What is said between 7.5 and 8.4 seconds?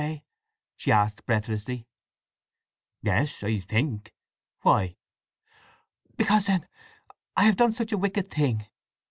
done such a wicked